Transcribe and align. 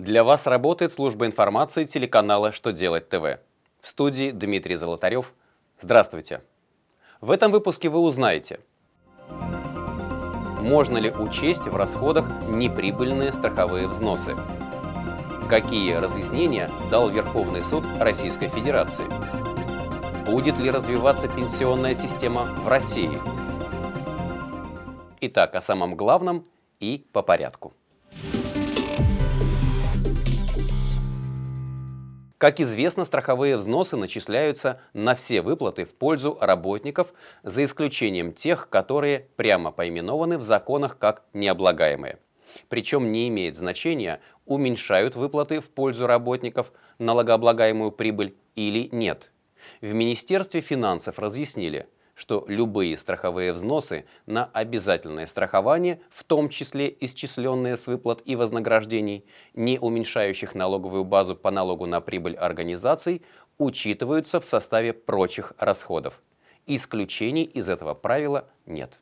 Для 0.00 0.24
вас 0.24 0.46
работает 0.46 0.94
служба 0.94 1.26
информации 1.26 1.84
телеканала 1.84 2.52
«Что 2.52 2.72
делать 2.72 3.10
ТВ». 3.10 3.38
В 3.82 3.86
студии 3.86 4.30
Дмитрий 4.30 4.76
Золотарев. 4.76 5.34
Здравствуйте. 5.78 6.40
В 7.20 7.30
этом 7.30 7.52
выпуске 7.52 7.90
вы 7.90 7.98
узнаете, 7.98 8.60
можно 10.62 10.96
ли 10.96 11.10
учесть 11.10 11.66
в 11.66 11.76
расходах 11.76 12.24
неприбыльные 12.48 13.30
страховые 13.30 13.88
взносы, 13.88 14.34
какие 15.50 15.92
разъяснения 15.92 16.70
дал 16.90 17.10
Верховный 17.10 17.62
суд 17.62 17.84
Российской 17.98 18.48
Федерации, 18.48 19.04
будет 20.24 20.56
ли 20.56 20.70
развиваться 20.70 21.28
пенсионная 21.28 21.94
система 21.94 22.44
в 22.64 22.68
России. 22.68 23.20
Итак, 25.20 25.54
о 25.54 25.60
самом 25.60 25.94
главном 25.94 26.46
и 26.78 27.04
по 27.12 27.20
порядку. 27.20 27.74
Как 32.40 32.58
известно, 32.58 33.04
страховые 33.04 33.58
взносы 33.58 33.98
начисляются 33.98 34.80
на 34.94 35.14
все 35.14 35.42
выплаты 35.42 35.84
в 35.84 35.94
пользу 35.94 36.38
работников, 36.40 37.12
за 37.42 37.62
исключением 37.66 38.32
тех, 38.32 38.70
которые 38.70 39.26
прямо 39.36 39.70
поименованы 39.70 40.38
в 40.38 40.42
законах 40.42 40.96
как 40.96 41.22
необлагаемые. 41.34 42.18
Причем 42.70 43.12
не 43.12 43.28
имеет 43.28 43.58
значения, 43.58 44.22
уменьшают 44.46 45.16
выплаты 45.16 45.60
в 45.60 45.70
пользу 45.70 46.06
работников 46.06 46.72
налогооблагаемую 46.98 47.92
прибыль 47.92 48.34
или 48.56 48.88
нет. 48.90 49.32
В 49.82 49.92
Министерстве 49.92 50.62
финансов 50.62 51.18
разъяснили– 51.18 51.88
что 52.20 52.44
любые 52.48 52.98
страховые 52.98 53.54
взносы 53.54 54.04
на 54.26 54.44
обязательное 54.52 55.24
страхование, 55.24 56.02
в 56.10 56.22
том 56.22 56.50
числе 56.50 56.94
исчисленные 57.00 57.78
с 57.78 57.86
выплат 57.86 58.20
и 58.26 58.36
вознаграждений, 58.36 59.24
не 59.54 59.78
уменьшающих 59.78 60.54
налоговую 60.54 61.04
базу 61.04 61.34
по 61.34 61.50
налогу 61.50 61.86
на 61.86 62.02
прибыль 62.02 62.36
организаций, 62.36 63.22
учитываются 63.56 64.38
в 64.38 64.44
составе 64.44 64.92
прочих 64.92 65.54
расходов. 65.56 66.20
Исключений 66.66 67.44
из 67.44 67.70
этого 67.70 67.94
правила 67.94 68.50
нет. 68.66 69.00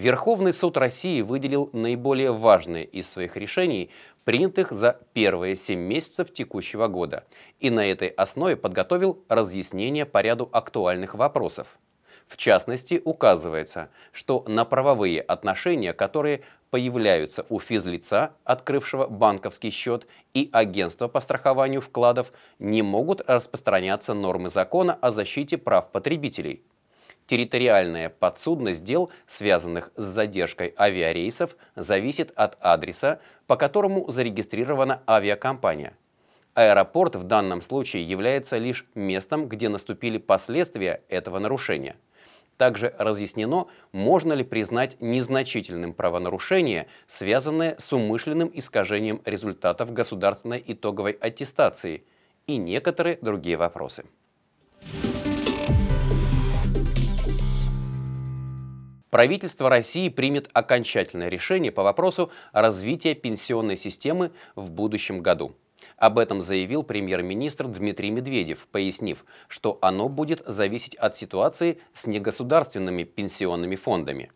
Верховный 0.00 0.54
суд 0.54 0.78
России 0.78 1.20
выделил 1.20 1.68
наиболее 1.74 2.32
важные 2.32 2.86
из 2.86 3.06
своих 3.06 3.36
решений, 3.36 3.90
принятых 4.24 4.72
за 4.72 4.98
первые 5.12 5.56
7 5.56 5.78
месяцев 5.78 6.32
текущего 6.32 6.88
года, 6.88 7.24
и 7.58 7.68
на 7.68 7.84
этой 7.84 8.08
основе 8.08 8.56
подготовил 8.56 9.22
разъяснение 9.28 10.06
по 10.06 10.22
ряду 10.22 10.48
актуальных 10.52 11.16
вопросов. 11.16 11.78
В 12.26 12.38
частности, 12.38 13.02
указывается, 13.04 13.90
что 14.10 14.42
на 14.48 14.64
правовые 14.64 15.20
отношения, 15.20 15.92
которые 15.92 16.44
появляются 16.70 17.44
у 17.50 17.60
физлица, 17.60 18.32
открывшего 18.44 19.06
банковский 19.06 19.70
счет, 19.70 20.06
и 20.32 20.48
агентства 20.50 21.08
по 21.08 21.20
страхованию 21.20 21.82
вкладов, 21.82 22.32
не 22.58 22.80
могут 22.80 23.20
распространяться 23.28 24.14
нормы 24.14 24.48
закона 24.48 24.94
о 24.94 25.10
защите 25.10 25.58
прав 25.58 25.90
потребителей– 25.92 26.62
Территориальная 27.30 28.08
подсудность 28.08 28.82
дел, 28.82 29.08
связанных 29.28 29.92
с 29.94 30.02
задержкой 30.02 30.74
авиарейсов, 30.76 31.54
зависит 31.76 32.32
от 32.34 32.58
адреса, 32.60 33.20
по 33.46 33.54
которому 33.54 34.10
зарегистрирована 34.10 35.00
авиакомпания. 35.06 35.92
Аэропорт 36.54 37.14
в 37.14 37.22
данном 37.22 37.62
случае 37.62 38.02
является 38.02 38.58
лишь 38.58 38.84
местом, 38.96 39.46
где 39.46 39.68
наступили 39.68 40.18
последствия 40.18 41.04
этого 41.08 41.38
нарушения. 41.38 41.94
Также 42.56 42.96
разъяснено, 42.98 43.68
можно 43.92 44.32
ли 44.32 44.42
признать 44.42 44.96
незначительным 45.00 45.94
правонарушение, 45.94 46.88
связанное 47.06 47.76
с 47.78 47.92
умышленным 47.92 48.50
искажением 48.52 49.22
результатов 49.24 49.92
государственной 49.92 50.64
итоговой 50.66 51.12
аттестации 51.12 52.02
и 52.48 52.56
некоторые 52.56 53.18
другие 53.22 53.56
вопросы. 53.56 54.04
Правительство 59.10 59.68
России 59.68 60.08
примет 60.08 60.48
окончательное 60.52 61.28
решение 61.28 61.72
по 61.72 61.82
вопросу 61.82 62.30
развития 62.52 63.14
пенсионной 63.14 63.76
системы 63.76 64.30
в 64.54 64.70
будущем 64.70 65.20
году. 65.20 65.54
Об 65.96 66.18
этом 66.18 66.40
заявил 66.40 66.82
премьер-министр 66.82 67.66
Дмитрий 67.66 68.10
Медведев, 68.10 68.66
пояснив, 68.70 69.24
что 69.48 69.78
оно 69.82 70.08
будет 70.08 70.42
зависеть 70.46 70.94
от 70.94 71.16
ситуации 71.16 71.78
с 71.92 72.06
негосударственными 72.06 73.04
пенсионными 73.04 73.76
фондами. 73.76 74.30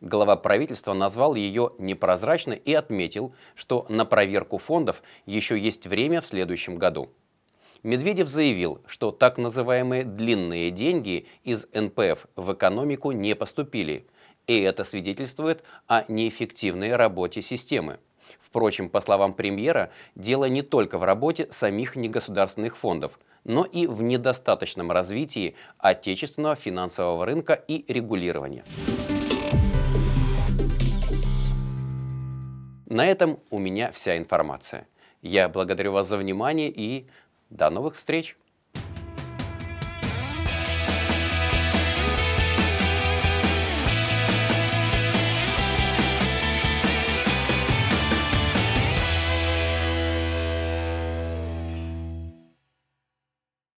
Глава 0.00 0.36
правительства 0.36 0.94
назвал 0.94 1.34
ее 1.34 1.72
непрозрачной 1.78 2.56
и 2.56 2.72
отметил, 2.72 3.34
что 3.54 3.84
на 3.90 4.06
проверку 4.06 4.56
фондов 4.56 5.02
еще 5.26 5.58
есть 5.58 5.86
время 5.86 6.22
в 6.22 6.26
следующем 6.26 6.76
году. 6.76 7.10
Медведев 7.82 8.28
заявил, 8.28 8.82
что 8.86 9.10
так 9.10 9.38
называемые 9.38 10.04
длинные 10.04 10.70
деньги 10.70 11.26
из 11.44 11.66
НПФ 11.74 12.26
в 12.36 12.52
экономику 12.52 13.12
не 13.12 13.34
поступили– 13.34 14.06
и 14.50 14.62
это 14.62 14.82
свидетельствует 14.82 15.62
о 15.86 16.02
неэффективной 16.08 16.96
работе 16.96 17.40
системы. 17.40 18.00
Впрочем, 18.40 18.88
по 18.88 19.00
словам 19.00 19.32
премьера, 19.32 19.92
дело 20.16 20.46
не 20.46 20.62
только 20.62 20.98
в 20.98 21.04
работе 21.04 21.46
самих 21.52 21.94
негосударственных 21.94 22.76
фондов, 22.76 23.20
но 23.44 23.64
и 23.64 23.86
в 23.86 24.02
недостаточном 24.02 24.90
развитии 24.90 25.54
отечественного 25.78 26.56
финансового 26.56 27.24
рынка 27.26 27.54
и 27.54 27.84
регулирования. 27.86 28.64
На 32.86 33.06
этом 33.06 33.38
у 33.50 33.58
меня 33.58 33.92
вся 33.92 34.18
информация. 34.18 34.88
Я 35.22 35.48
благодарю 35.48 35.92
вас 35.92 36.08
за 36.08 36.16
внимание 36.16 36.70
и 36.70 37.06
до 37.50 37.70
новых 37.70 37.94
встреч! 37.94 38.36